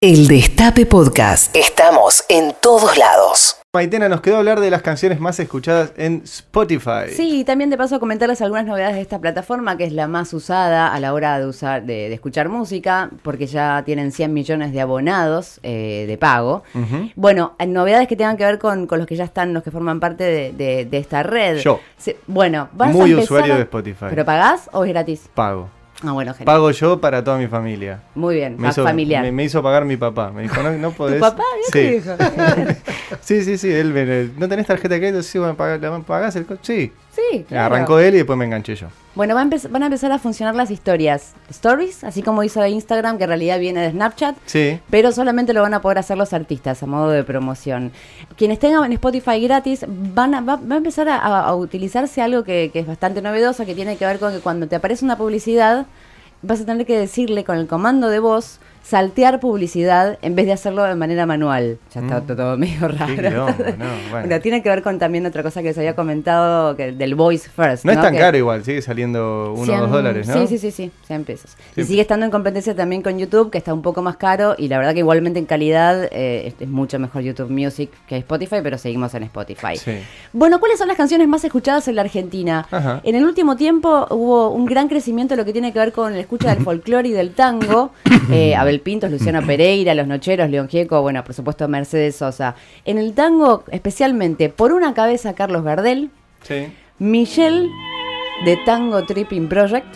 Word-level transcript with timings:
El 0.00 0.28
Destape 0.28 0.86
Podcast. 0.86 1.56
Estamos 1.56 2.22
en 2.28 2.54
todos 2.62 2.96
lados. 2.96 3.56
Maitena, 3.74 4.08
nos 4.08 4.20
quedó 4.20 4.36
hablar 4.36 4.60
de 4.60 4.70
las 4.70 4.80
canciones 4.82 5.18
más 5.18 5.40
escuchadas 5.40 5.92
en 5.96 6.22
Spotify. 6.24 7.10
Sí, 7.12 7.40
y 7.40 7.44
también 7.44 7.68
de 7.68 7.76
paso 7.76 7.98
comentarles 7.98 8.40
algunas 8.40 8.64
novedades 8.64 8.94
de 8.94 9.00
esta 9.02 9.18
plataforma, 9.18 9.76
que 9.76 9.82
es 9.82 9.92
la 9.92 10.06
más 10.06 10.32
usada 10.34 10.94
a 10.94 11.00
la 11.00 11.12
hora 11.14 11.40
de 11.40 11.46
usar 11.46 11.82
de, 11.82 12.08
de 12.08 12.14
escuchar 12.14 12.48
música, 12.48 13.10
porque 13.24 13.46
ya 13.48 13.82
tienen 13.84 14.12
100 14.12 14.32
millones 14.32 14.72
de 14.72 14.80
abonados 14.80 15.58
eh, 15.64 16.04
de 16.06 16.16
pago. 16.16 16.62
Bueno, 17.16 17.56
novedades 17.66 18.06
que 18.06 18.14
tengan 18.14 18.36
que 18.36 18.44
ver 18.44 18.60
con, 18.60 18.86
con 18.86 18.98
los 18.98 19.06
que 19.08 19.16
ya 19.16 19.24
están, 19.24 19.52
los 19.52 19.64
que 19.64 19.72
forman 19.72 19.98
parte 19.98 20.22
de, 20.22 20.52
de- 20.52 20.84
de 20.84 20.98
esta 20.98 21.24
red. 21.24 21.58
Yo. 21.58 21.80
Se- 21.96 22.18
bueno, 22.28 22.68
vas 22.72 22.92
Muy 22.92 23.10
a 23.10 23.14
empezar 23.14 23.24
usuario 23.24 23.54
a- 23.54 23.56
de 23.56 23.62
Spotify. 23.64 24.06
¿Pero 24.10 24.24
pagás 24.24 24.70
o 24.72 24.84
es 24.84 24.90
gratis? 24.90 25.22
Pago. 25.34 25.70
Ah, 26.04 26.12
bueno, 26.12 26.32
genial. 26.32 26.46
Pago 26.46 26.70
yo 26.70 27.00
para 27.00 27.24
toda 27.24 27.38
mi 27.38 27.48
familia. 27.48 28.00
Muy 28.14 28.36
bien, 28.36 28.56
Me 28.56 28.68
hizo, 28.68 28.84
familiar. 28.84 29.22
me, 29.24 29.32
me 29.32 29.44
hizo 29.44 29.62
pagar 29.62 29.84
mi 29.84 29.96
papá. 29.96 30.30
Me 30.30 30.42
dijo, 30.42 30.62
no, 30.62 30.70
no 30.72 30.90
¿Tu 30.90 30.96
podés. 30.96 31.20
papá? 31.20 31.42
¿Vio 31.56 31.72
qué 31.72 32.00
sí. 32.00 33.14
sí, 33.20 33.42
sí, 33.44 33.58
sí. 33.58 33.72
Él 33.72 33.92
me- 33.92 34.30
¿No 34.38 34.48
tenés 34.48 34.66
tarjeta 34.66 34.94
de 34.94 35.00
crédito? 35.00 35.22
Sí, 35.22 35.38
bueno, 35.38 35.56
pagás, 35.56 35.80
¿la 35.80 35.98
pagás 36.00 36.36
el 36.36 36.46
co- 36.46 36.56
Sí. 36.62 36.92
sí, 37.10 37.44
claro. 37.48 37.74
Arrancó 37.74 37.98
él 37.98 38.14
y 38.14 38.18
después 38.18 38.38
me 38.38 38.44
enganché 38.44 38.76
yo. 38.76 38.86
Bueno, 39.18 39.34
va 39.34 39.40
a 39.42 39.48
van 39.68 39.82
a 39.82 39.86
empezar 39.86 40.12
a 40.12 40.20
funcionar 40.20 40.54
las 40.54 40.70
historias. 40.70 41.32
Stories, 41.50 42.04
así 42.04 42.22
como 42.22 42.44
hizo 42.44 42.64
Instagram, 42.64 43.18
que 43.18 43.24
en 43.24 43.30
realidad 43.30 43.58
viene 43.58 43.80
de 43.80 43.90
Snapchat. 43.90 44.36
Sí. 44.46 44.78
Pero 44.90 45.10
solamente 45.10 45.52
lo 45.52 45.60
van 45.60 45.74
a 45.74 45.80
poder 45.82 45.98
hacer 45.98 46.16
los 46.16 46.32
artistas 46.32 46.80
a 46.84 46.86
modo 46.86 47.10
de 47.10 47.24
promoción. 47.24 47.90
Quienes 48.36 48.60
tengan 48.60 48.84
en 48.84 48.92
Spotify 48.92 49.40
gratis, 49.40 49.84
van 49.88 50.36
a, 50.36 50.40
va, 50.40 50.54
va 50.54 50.76
a 50.76 50.78
empezar 50.78 51.08
a, 51.08 51.16
a- 51.18 51.46
a 51.48 51.54
utilizarse 51.56 52.22
algo 52.22 52.44
que, 52.44 52.70
que 52.72 52.78
es 52.78 52.86
bastante 52.86 53.20
novedoso, 53.20 53.66
que 53.66 53.74
tiene 53.74 53.96
que 53.96 54.06
ver 54.06 54.20
con 54.20 54.32
que 54.32 54.38
cuando 54.38 54.68
te 54.68 54.76
aparece 54.76 55.04
una 55.04 55.18
publicidad, 55.18 55.86
vas 56.42 56.60
a 56.60 56.64
tener 56.64 56.86
que 56.86 56.96
decirle 56.96 57.42
con 57.42 57.58
el 57.58 57.66
comando 57.66 58.10
de 58.10 58.20
voz 58.20 58.60
saltear 58.82 59.40
publicidad 59.40 60.18
en 60.22 60.34
vez 60.34 60.46
de 60.46 60.52
hacerlo 60.52 60.82
de 60.84 60.94
manera 60.94 61.26
manual. 61.26 61.78
Ya 61.94 62.00
está 62.00 62.20
Mm. 62.20 62.26
todo 62.36 62.56
medio 62.56 62.88
raro. 62.88 63.14
quilombo, 63.14 63.64
no, 63.78 63.84
bueno. 64.10 64.40
Tiene 64.40 64.62
que 64.62 64.68
ver 64.68 64.82
con 64.82 64.98
también 64.98 65.26
otra 65.26 65.42
cosa 65.42 65.62
que 65.62 65.74
se 65.74 65.80
había 65.80 65.94
comentado 65.94 66.74
que, 66.76 66.92
del 66.92 67.14
voice 67.14 67.48
first. 67.48 67.84
No 67.84 67.92
es 67.92 68.00
tan 68.00 68.12
Que- 68.14 68.18
caro 68.20 68.36
igual, 68.38 68.64
sigue 68.64 68.80
saliendo 68.82 69.52
uno 69.54 69.62
o 69.62 69.64
100 69.66 69.80
dos 69.80 69.90
dólares, 69.90 70.28
¿no? 70.28 70.34
Sí, 70.34 70.46
sí, 70.46 70.58
sí, 70.58 70.70
sí, 70.70 70.90
100 71.06 71.24
pesos. 71.24 71.50
Sí. 71.74 71.80
Y 71.82 71.84
sigue 71.84 72.00
estando 72.00 72.24
en 72.24 72.30
competencia 72.32 72.74
también 72.74 73.02
con 73.02 73.18
YouTube, 73.18 73.50
que 73.50 73.58
está 73.58 73.74
un 73.74 73.82
poco 73.82 74.02
más 74.02 74.16
caro 74.16 74.54
y 74.56 74.68
la 74.68 74.78
verdad 74.78 74.92
que 74.94 75.00
igualmente 75.00 75.38
en 75.38 75.46
calidad 75.46 76.04
eh, 76.10 76.46
es, 76.48 76.54
es 76.60 76.68
mucho 76.68 76.98
mejor 76.98 77.22
YouTube 77.22 77.50
Music 77.50 77.90
que 78.06 78.16
Spotify, 78.16 78.56
pero 78.62 78.78
seguimos 78.78 79.12
en 79.14 79.24
Spotify. 79.24 79.76
Sí. 79.76 79.98
Bueno, 80.32 80.60
¿cuáles 80.60 80.78
son 80.78 80.88
las 80.88 80.96
canciones 80.96 81.28
más 81.28 81.44
escuchadas 81.44 81.86
en 81.88 81.96
la 81.96 82.02
Argentina? 82.02 82.66
Ajá. 82.70 83.00
En 83.02 83.14
el 83.14 83.24
último 83.24 83.56
tiempo 83.56 84.06
hubo 84.10 84.50
un 84.50 84.64
gran 84.66 84.88
crecimiento 84.88 85.34
en 85.34 85.38
lo 85.38 85.44
que 85.44 85.52
tiene 85.52 85.72
que 85.72 85.78
ver 85.78 85.92
con 85.92 86.14
la 86.14 86.20
escucha 86.20 86.54
del 86.54 86.62
folclore 86.64 87.08
y 87.08 87.12
del 87.12 87.32
tango. 87.34 87.90
Eh, 88.30 88.54
Abel 88.68 88.80
Pintos, 88.80 89.10
Luciano 89.10 89.40
Pereira, 89.46 89.94
Los 89.94 90.06
Nocheros, 90.06 90.50
León 90.50 90.68
Gieco, 90.68 91.00
bueno, 91.00 91.24
por 91.24 91.34
supuesto 91.34 91.66
Mercedes 91.68 92.16
Sosa. 92.16 92.54
En 92.84 92.98
el 92.98 93.14
tango, 93.14 93.64
especialmente 93.70 94.50
por 94.50 94.72
una 94.72 94.92
cabeza 94.92 95.34
Carlos 95.34 95.64
Gardel, 95.64 96.10
Sí. 96.42 96.66
Michelle 96.98 97.66
de 98.44 98.56
Tango 98.66 99.04
Tripping 99.04 99.48
Project, 99.48 99.86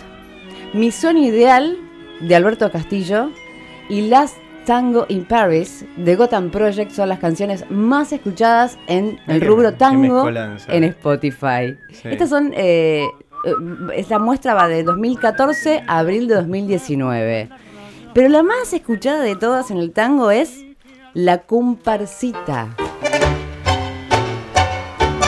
Mi 0.75 0.91
sueño 0.91 1.23
ideal 1.23 1.77
de 2.21 2.35
Alberto 2.35 2.71
Castillo 2.73 3.29
y 3.91 4.09
Last 4.09 4.37
Tango 4.65 5.05
in 5.11 5.27
Paris 5.27 5.85
de 5.99 6.17
Gotham 6.17 6.51
Project 6.51 6.93
son 6.93 7.11
las 7.11 7.19
canciones 7.19 7.67
más 7.69 8.11
escuchadas 8.13 8.79
en 8.87 9.19
el 9.27 9.41
qué- 9.41 9.47
rubro 9.47 9.75
tango 9.75 10.27
en 10.69 10.85
Spotify. 10.85 11.77
Sí. 11.91 12.09
Estas 12.09 12.31
son, 12.31 12.53
eh, 12.57 13.05
eh, 13.45 13.53
esta 13.97 14.19
muestra 14.19 14.55
va 14.55 14.67
de 14.69 14.83
2014 14.83 15.83
a 15.87 15.99
abril 15.99 16.27
de 16.29 16.37
2019. 16.37 17.49
Pero 18.15 18.29
la 18.29 18.43
más 18.43 18.73
escuchada 18.73 19.23
de 19.23 19.37
todas 19.37 19.71
en 19.71 19.79
el 19.79 19.93
tango 19.93 20.31
es 20.31 20.65
La 21.15 21.39
Comparsita. 21.43 22.69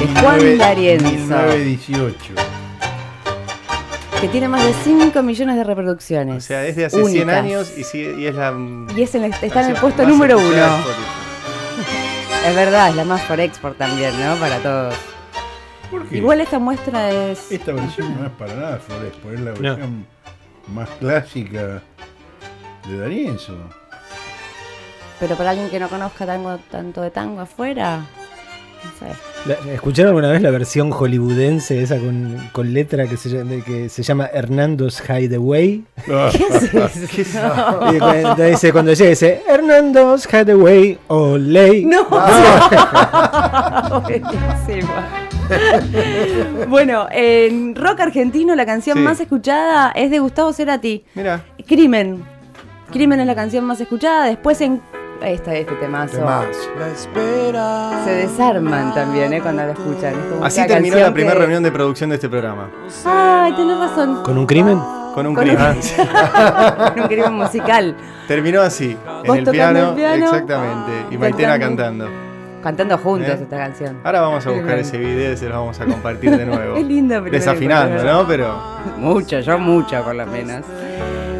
De 0.00 0.20
Juan 0.20 0.58
D'Arienzo. 0.58 1.06
1918. 1.08 2.34
que 4.20 4.28
tiene 4.28 4.48
más 4.48 4.64
de 4.64 4.72
5 4.72 5.22
millones 5.22 5.56
de 5.56 5.64
reproducciones. 5.64 6.36
O 6.36 6.40
sea, 6.46 6.60
desde 6.60 6.86
hace 6.86 6.96
100 6.96 7.06
únicas. 7.06 7.34
años 7.44 7.72
y, 7.76 7.84
sigue- 7.84 8.18
y 8.18 8.26
es 8.26 8.34
la. 8.34 8.54
Y 8.96 9.02
es 9.02 9.14
en 9.14 9.24
el- 9.24 9.34
está 9.42 9.62
en 9.64 9.70
el 9.74 9.76
puesto 9.76 10.06
número 10.06 10.38
uno. 10.38 10.48
Es 12.46 12.54
verdad, 12.54 12.90
es 12.90 12.96
la 12.96 13.04
más 13.06 13.22
por 13.22 13.40
export 13.40 13.78
también, 13.78 14.12
¿no? 14.22 14.34
Para 14.36 14.58
todos. 14.58 14.94
¿Por 15.90 16.04
qué? 16.06 16.18
Igual 16.18 16.42
esta 16.42 16.58
muestra 16.58 17.10
es. 17.10 17.50
Esta 17.50 17.72
versión 17.72 18.14
no 18.20 18.26
es 18.26 18.32
para 18.32 18.54
nada 18.54 18.78
Florespo, 18.78 19.30
es 19.30 19.40
la 19.40 19.52
versión 19.52 20.06
más 20.68 20.90
clásica 21.00 21.82
de 22.88 22.98
D'Arienzo. 22.98 23.54
Pero 25.20 25.36
para 25.36 25.50
alguien 25.50 25.70
que 25.70 25.78
no 25.80 25.88
conozca 25.88 26.26
tango, 26.26 26.58
tanto 26.70 27.00
de 27.00 27.10
tango 27.10 27.40
afuera, 27.40 27.98
no 27.98 28.90
sé. 28.98 29.06
La- 29.46 29.72
¿Escucharon 29.72 30.08
alguna 30.08 30.30
vez 30.30 30.40
la 30.42 30.50
versión 30.50 30.90
hollywoodense 30.90 31.82
esa 31.82 31.98
con, 31.98 32.48
con 32.52 32.72
letra 32.74 33.06
que 33.06 33.16
se, 33.16 33.28
llama- 33.30 33.62
que 33.64 33.88
se 33.88 34.02
llama 34.02 34.26
Hernando's 34.32 35.02
Hideaway? 35.08 35.84
¿Qué 36.04 36.46
es 37.22 37.34
eso? 37.34 37.92
Y 37.94 37.98
cuando 37.98 38.44
dice, 38.44 38.72
cuando 38.72 38.92
llega 38.92 39.10
dice 39.10 39.42
Hernando's 39.48 40.26
Hideaway, 40.30 40.98
Olay. 41.08 41.84
No. 41.84 42.04
Buenísima. 44.00 45.08
bueno, 46.68 47.06
en 47.10 47.74
rock 47.76 48.00
argentino 48.00 48.54
la 48.54 48.66
canción 48.66 48.96
Sí. 48.98 49.02
más 49.04 49.20
escuchada 49.20 49.92
es 49.92 50.10
de 50.10 50.18
Gustavo 50.18 50.52
Cerati. 50.52 51.04
Mira, 51.14 51.44
Crimen. 51.66 52.24
Crimen 52.92 53.20
es 53.20 53.26
la 53.26 53.34
canción 53.34 53.64
más 53.64 53.80
escuchada. 53.80 54.26
Después 54.26 54.60
en. 54.60 54.80
Esta, 55.22 55.54
este 55.54 55.74
temazo. 55.76 56.18
Se 58.04 58.10
desarman 58.10 58.92
también, 58.94 59.32
¿eh? 59.32 59.40
Cuando 59.40 59.62
la 59.64 59.72
escuchan. 59.72 60.12
Es 60.12 60.26
como 60.32 60.44
así 60.44 60.66
terminó 60.66 60.96
la 60.96 61.12
primera 61.14 61.34
que- 61.34 61.38
reunión 61.40 61.62
de 61.62 61.72
producción 61.72 62.10
de 62.10 62.16
este 62.16 62.28
programa. 62.28 62.68
Ay, 63.06 63.52
tenés 63.54 63.78
razón. 63.78 64.22
¿Con 64.22 64.36
un 64.36 64.46
crimen? 64.46 64.78
Con 65.14 65.26
un 65.26 65.34
Con 65.34 65.44
crimen. 65.44 65.78
Con 66.94 67.00
un 67.02 67.08
crimen 67.08 67.32
musical. 67.34 67.96
Terminó 68.28 68.60
así, 68.60 68.96
en 69.22 69.34
el 69.36 69.44
piano, 69.46 69.90
el 69.90 69.94
piano, 69.94 70.24
exactamente. 70.26 70.92
Y 71.10 71.16
Maitena 71.18 71.58
cantando. 71.58 72.08
cantando. 72.62 72.98
Juntos 72.98 73.28
¿Eh? 73.30 73.42
esta 73.44 73.56
canción. 73.56 74.00
Ahora 74.04 74.20
vamos 74.22 74.46
a 74.46 74.50
buscar 74.50 74.78
ese 74.78 74.98
video 74.98 75.32
y 75.32 75.36
se 75.36 75.48
los 75.48 75.56
vamos 75.56 75.80
a 75.80 75.86
compartir 75.86 76.36
de 76.36 76.44
nuevo. 76.44 76.76
Es 76.76 76.84
lindo, 76.84 77.14
pero 77.22 77.30
Desafinando, 77.32 78.02
¿no? 78.02 78.26
Pero. 78.26 78.58
Mucho, 78.98 79.38
yo 79.40 79.58
mucho 79.58 80.02
por 80.02 80.16
lo 80.16 80.26
menos. 80.26 80.64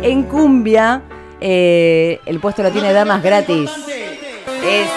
En 0.03 0.23
cumbia, 0.25 1.03
eh, 1.47 2.21
el 2.25 2.41
puesto 2.41 2.63
lo 2.63 2.73
tiene 2.73 2.95
Damas 2.95 3.23
Gratis. 3.23 3.69
Eso, 3.69 4.89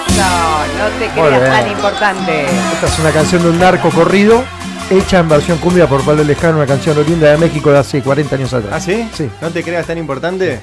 no 0.77 0.87
te 0.97 1.09
creas 1.09 1.51
tan 1.51 1.69
importante. 1.69 2.45
Esta 2.73 2.87
es 2.87 2.99
una 2.99 3.11
canción 3.11 3.43
de 3.43 3.49
un 3.49 3.59
narco 3.59 3.89
corrido 3.89 4.45
hecha 4.89 5.19
en 5.19 5.27
versión 5.27 5.57
cumbia 5.57 5.87
por 5.87 6.05
Pablo 6.05 6.23
Lescano, 6.23 6.55
una 6.55 6.65
canción 6.65 6.97
oriunda 6.97 7.29
de 7.31 7.37
México 7.37 7.69
de 7.69 7.79
hace 7.79 8.01
40 8.01 8.35
años 8.37 8.53
atrás. 8.53 8.71
¿Ah, 8.73 8.79
sí? 8.79 9.09
Sí. 9.13 9.29
¿No 9.41 9.49
te 9.49 9.61
creas 9.61 9.85
tan 9.87 9.97
importante? 9.97 10.61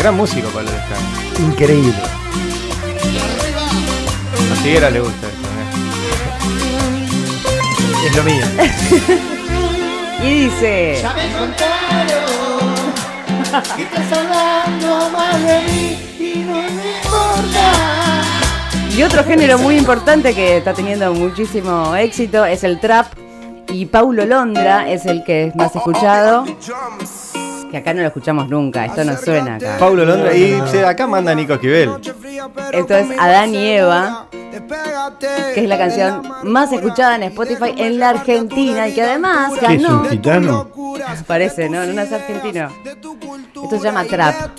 Gran 0.00 0.16
músico, 0.16 0.48
Pablo 0.48 0.72
Descano. 0.72 1.48
Increíble. 1.48 1.94
A 4.50 4.56
Figuera 4.56 4.90
le 4.90 4.98
gusta 4.98 5.28
esto, 5.28 5.46
¿eh? 5.46 5.66
Es 8.08 8.16
lo 8.16 8.24
mío. 8.24 8.44
Y 10.24 10.44
dice, 10.44 11.02
y 18.96 19.02
otro 19.02 19.24
género 19.24 19.58
muy 19.58 19.76
importante 19.76 20.34
que 20.34 20.58
está 20.58 20.72
teniendo 20.74 21.12
muchísimo 21.12 21.94
éxito 21.96 22.44
es 22.44 22.64
el 22.64 22.80
trap. 22.80 23.06
Y 23.68 23.86
Paulo 23.86 24.26
Londra 24.26 24.90
es 24.90 25.06
el 25.06 25.24
que 25.24 25.46
es 25.46 25.56
más 25.56 25.74
escuchado. 25.74 26.44
Que 27.70 27.78
acá 27.78 27.94
no 27.94 28.02
lo 28.02 28.08
escuchamos 28.08 28.48
nunca, 28.50 28.84
esto 28.84 29.02
no 29.04 29.16
suena 29.16 29.56
acá. 29.56 29.76
Paulo 29.78 30.04
Londra. 30.04 30.34
Y 30.34 30.54
acá 30.86 31.06
manda 31.06 31.34
Nico 31.34 31.54
Esquivel. 31.54 31.90
Esto 32.72 32.96
es 32.96 33.08
Adán 33.18 33.54
y 33.54 33.66
Eva, 33.66 34.26
que 35.54 35.60
es 35.62 35.68
la 35.68 35.78
canción 35.78 36.22
más 36.44 36.72
escuchada 36.72 37.16
en 37.16 37.22
Spotify 37.24 37.74
en 37.76 37.98
la 37.98 38.10
Argentina 38.10 38.88
y 38.88 38.92
que 38.94 39.02
además 39.02 39.52
¿Qué 39.58 39.74
es 39.74 39.82
ganó. 39.82 40.00
un 40.02 40.08
gitano? 40.08 40.68
Parece, 41.26 41.68
¿no? 41.68 41.84
No 41.86 42.00
es 42.02 42.12
argentino. 42.12 42.68
Esto 43.62 43.78
se 43.78 43.84
llama 43.84 44.04
trap. 44.04 44.58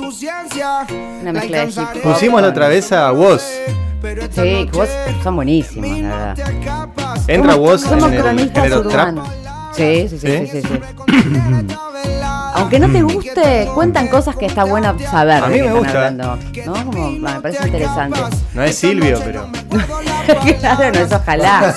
Una 1.22 1.34
mezcla 1.34 1.66
de 1.66 1.72
hip 1.72 1.78
hop. 1.78 2.02
Pusimos 2.02 2.42
la 2.42 2.48
otra 2.50 2.68
vez 2.68 2.92
a 2.92 3.12
Woz. 3.12 3.44
Sí, 4.32 4.70
vos 4.74 4.90
son 5.24 5.36
buenísimos, 5.36 6.00
la 6.00 6.36
verdad. 6.36 7.24
Entra 7.28 7.56
Woz 7.56 7.86
en 7.92 8.00
el 8.04 8.52
género 8.52 8.82
trap. 8.82 9.10
urbanos. 9.14 9.28
Sí, 9.74 10.08
sí, 10.10 10.20
sí, 10.20 10.28
¿Sí? 10.28 10.48
sí, 10.48 10.62
sí, 10.62 10.68
sí. 10.68 11.76
Aunque 12.56 12.80
no 12.80 12.92
te 12.92 13.02
guste, 13.02 13.68
cuentan 13.74 14.08
cosas 14.08 14.36
que 14.36 14.46
está 14.46 14.64
bueno 14.64 14.98
saber. 15.00 15.44
A 15.44 15.48
mí 15.48 15.60
me 15.60 15.68
están 15.68 15.78
gusta. 15.78 15.90
hablando, 15.92 16.38
¿no? 16.66 16.86
Como, 16.86 17.12
me 17.12 17.42
parece 17.42 17.66
interesante. 17.66 18.20
No 18.54 18.64
es 18.64 18.76
Silvio, 18.76 19.20
pero. 19.24 19.48
claro, 20.60 20.92
no 20.94 21.06
es 21.06 21.12
ojalá. 21.12 21.76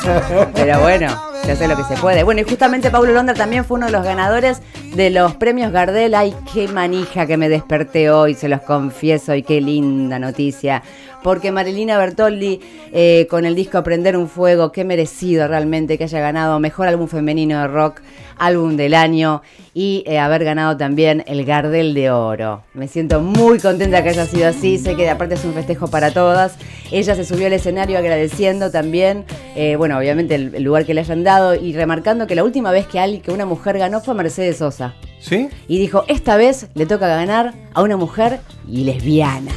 Pero 0.55 0.81
bueno, 0.81 1.09
se 1.45 1.53
hace 1.53 1.69
lo 1.69 1.77
que 1.77 1.85
se 1.85 1.97
puede. 2.01 2.23
Bueno, 2.23 2.41
y 2.41 2.45
justamente 2.45 2.91
Paulo 2.91 3.13
Londra 3.13 3.35
también 3.35 3.65
fue 3.65 3.77
uno 3.79 3.87
de 3.87 3.93
los 3.93 4.05
ganadores 4.05 4.61
de 4.95 5.11
los 5.11 5.35
premios 5.37 5.73
Gardel. 5.73 6.15
Ay, 6.15 6.35
qué 6.53 6.69
manija 6.69 7.27
que 7.27 7.37
me 7.37 7.49
desperté 7.49 8.11
hoy, 8.11 8.35
se 8.35 8.49
los 8.49 8.61
confieso, 8.63 9.35
y 9.35 9.43
qué 9.43 9.61
linda 9.61 10.19
noticia. 10.19 10.83
Porque 11.27 11.51
Marilina 11.51 11.99
Bertoldi, 11.99 12.61
eh, 12.93 13.27
con 13.29 13.47
el 13.47 13.57
disco 13.57 13.79
Aprender 13.79 14.17
un 14.17 14.29
Fuego, 14.29 14.71
qué 14.71 14.85
merecido 14.85 15.49
realmente 15.49 15.99
que 15.99 16.05
haya 16.05 16.21
ganado 16.21 16.61
Mejor 16.61 16.87
Álbum 16.87 17.09
Femenino 17.09 17.61
de 17.63 17.67
Rock, 17.67 18.01
Álbum 18.39 18.77
del 18.77 18.95
Año 18.95 19.43
y 19.75 20.05
eh, 20.07 20.21
haber 20.21 20.45
ganado 20.45 20.77
también 20.77 21.25
el 21.27 21.45
Gardel 21.45 21.95
de 21.95 22.13
Oro. 22.13 22.63
Me 22.75 22.87
siento 22.87 23.21
muy 23.21 23.59
contenta 23.59 24.05
que 24.05 24.11
haya 24.11 24.25
sido 24.25 24.47
así, 24.47 24.79
sé 24.79 24.95
que 24.95 25.11
aparte 25.11 25.35
es 25.35 25.45
un 25.45 25.53
festejo 25.53 25.89
para 25.89 26.13
todas. 26.13 26.59
Ella 26.93 27.17
se 27.17 27.25
subió 27.25 27.49
al 27.49 27.55
escenario 27.55 27.99
agradeciendo 27.99 28.71
también, 28.71 29.25
eh, 29.57 29.75
bueno, 29.75 29.99
obviamente 29.99 30.37
el, 30.37 30.55
el 30.55 30.63
lugar 30.63 30.87
que 30.87 30.95
le 30.95 31.01
hayan 31.01 31.25
dado 31.25 31.57
y 31.57 31.73
remarcando 31.73 32.29
que 32.29 32.37
la 32.37 32.45
última 32.45 32.71
vez 32.71 32.87
que, 32.87 33.01
alguien, 33.01 33.21
que 33.21 33.33
una 33.33 33.47
mujer 33.47 33.79
ganó 33.79 34.01
fue 34.01 34.15
Mercedes 34.15 34.59
Sosa. 34.59 34.95
¿Sí? 35.19 35.49
Y 35.67 35.81
dijo, 35.81 36.05
esta 36.07 36.37
vez 36.37 36.69
le 36.75 36.87
toca 36.87 37.09
ganar 37.09 37.53
a 37.75 37.83
una 37.83 37.97
mujer 37.97 38.39
y 38.69 38.85
lesbiana. 38.85 39.51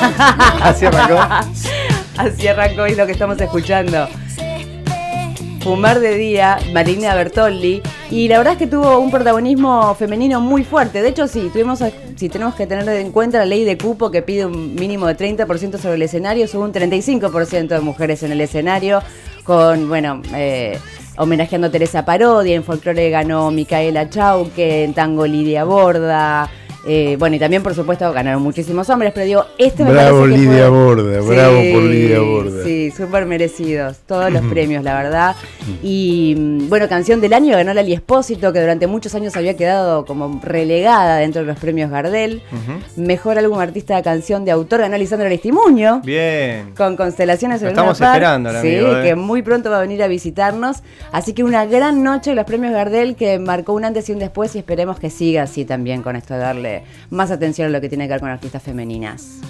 Así 0.62 0.86
arrancó. 0.86 1.18
Así 2.16 2.48
arrancó 2.48 2.86
y 2.86 2.94
lo 2.94 3.06
que 3.06 3.12
estamos 3.12 3.40
escuchando. 3.40 4.08
Fumar 5.60 5.98
de 5.98 6.16
día, 6.16 6.58
Marina 6.72 7.14
Bertolli. 7.14 7.82
Y 8.10 8.28
la 8.28 8.38
verdad 8.38 8.52
es 8.52 8.58
que 8.58 8.66
tuvo 8.66 8.98
un 8.98 9.10
protagonismo 9.10 9.94
femenino 9.94 10.40
muy 10.40 10.62
fuerte. 10.62 11.00
De 11.00 11.08
hecho, 11.08 11.26
sí, 11.26 11.48
tuvimos, 11.52 11.82
si 12.16 12.28
tenemos 12.28 12.54
que 12.54 12.66
tener 12.66 12.86
en 12.88 13.10
cuenta 13.10 13.38
la 13.38 13.46
ley 13.46 13.64
de 13.64 13.78
cupo 13.78 14.10
que 14.10 14.20
pide 14.20 14.44
un 14.44 14.74
mínimo 14.74 15.06
de 15.06 15.16
30% 15.16 15.78
sobre 15.78 15.94
el 15.94 16.02
escenario, 16.02 16.46
hubo 16.52 16.64
un 16.64 16.72
35% 16.72 17.68
de 17.68 17.80
mujeres 17.80 18.22
en 18.22 18.32
el 18.32 18.42
escenario, 18.42 19.02
con, 19.42 19.88
bueno, 19.88 20.20
eh, 20.34 20.78
homenajeando 21.16 21.68
a 21.68 21.70
Teresa 21.70 22.04
Parodia, 22.04 22.54
en 22.54 22.62
folclore 22.62 23.08
ganó 23.08 23.50
Micaela 23.50 24.10
Chauque, 24.10 24.84
en 24.84 24.92
tango 24.92 25.26
Lidia 25.26 25.64
Borda. 25.64 26.50
Eh, 26.86 27.16
bueno, 27.18 27.36
y 27.36 27.38
también, 27.38 27.62
por 27.62 27.74
supuesto, 27.74 28.12
ganaron 28.12 28.42
muchísimos 28.42 28.88
hombres, 28.90 29.12
pero 29.14 29.24
digo, 29.26 29.44
este 29.58 29.84
me 29.84 29.92
Bravo 29.92 30.20
parece 30.20 30.34
que 30.36 30.40
Lidia 30.42 30.68
fue- 30.68 30.70
Borda, 30.70 31.20
bravo 31.22 31.56
por 31.72 31.82
Lidia 31.82 32.20
Borda. 32.20 32.62
Sí, 32.64 32.90
súper 32.90 33.24
merecidos, 33.26 33.98
todos 34.06 34.30
los 34.30 34.42
premios, 34.46 34.84
la 34.84 34.94
verdad. 34.94 35.36
Y 35.82 36.34
mm, 36.38 36.68
bueno, 36.68 36.86
canción 36.88 37.20
del 37.22 37.32
año 37.32 37.56
ganó 37.56 37.72
Lali 37.72 37.92
Espósito, 37.94 38.52
que 38.52 38.60
durante 38.60 38.86
muchos 38.86 39.14
años 39.14 39.34
había 39.36 39.56
quedado 39.56 40.04
como 40.04 40.40
relegada 40.42 41.16
dentro 41.18 41.40
de 41.42 41.46
los 41.46 41.58
premios 41.58 41.90
Gardel. 41.90 42.42
Mejor 42.96 43.38
álbum 43.38 43.58
artista 43.58 43.96
de 43.96 44.02
canción 44.02 44.44
de 44.44 44.50
autor 44.50 44.80
ganó 44.80 44.98
Lisandro 44.98 45.26
Aristimuño. 45.26 46.00
Bien. 46.04 46.72
Con 46.76 46.96
constelaciones 46.96 47.62
en 47.62 47.68
Luna 47.68 47.80
estamos 47.80 47.98
Park. 47.98 48.12
esperando 48.14 48.48
al 48.50 48.60
Sí, 48.62 48.76
amigo, 48.76 48.98
eh. 48.98 49.02
que 49.04 49.14
muy 49.14 49.42
pronto 49.42 49.70
va 49.70 49.78
a 49.78 49.80
venir 49.80 50.02
a 50.02 50.06
visitarnos. 50.06 50.78
Así 51.12 51.32
que 51.32 51.44
una 51.44 51.64
gran 51.66 52.02
noche 52.02 52.30
de 52.30 52.36
los 52.36 52.44
premios 52.44 52.72
Gardel 52.72 53.16
que 53.16 53.38
marcó 53.38 53.72
un 53.72 53.84
antes 53.84 54.08
y 54.08 54.12
un 54.12 54.18
después 54.18 54.54
y 54.54 54.58
esperemos 54.58 54.98
que 54.98 55.08
siga 55.10 55.42
así 55.44 55.64
también 55.64 56.02
con 56.02 56.16
esto 56.16 56.34
de 56.34 56.40
darle 56.40 56.73
más 57.10 57.30
atención 57.30 57.68
a 57.68 57.70
lo 57.70 57.80
que 57.80 57.88
tiene 57.88 58.06
que 58.06 58.12
ver 58.12 58.20
con 58.20 58.30
artistas 58.30 58.62
femeninas. 58.62 59.40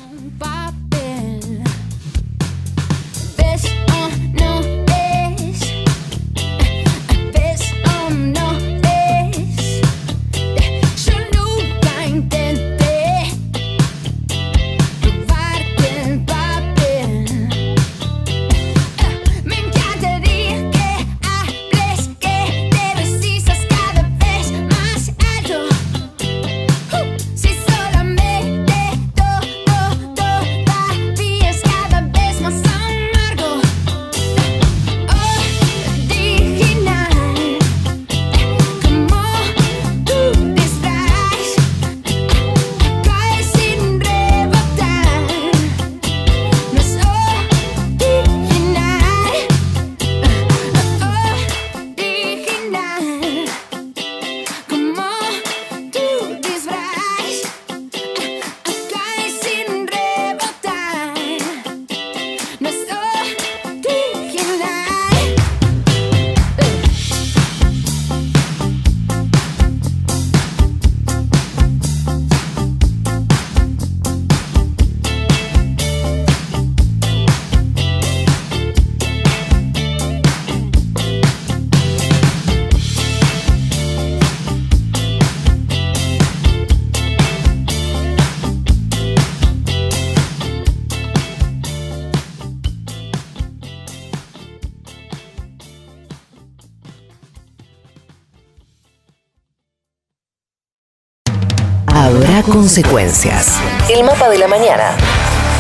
Consecuencias. 102.54 103.58
El 103.88 104.04
mapa 104.04 104.28
de 104.28 104.38
la 104.38 104.46
mañana. 104.46 104.96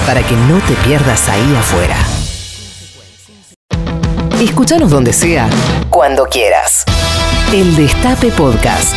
Para 0.06 0.22
que 0.22 0.36
no 0.36 0.60
te 0.60 0.74
pierdas 0.86 1.28
ahí 1.28 1.56
afuera. 1.56 1.96
Escúchanos 4.40 4.92
donde 4.92 5.12
sea, 5.12 5.48
cuando 5.90 6.26
quieras. 6.26 6.84
El 7.52 7.74
Destape 7.74 8.30
Podcast. 8.30 8.94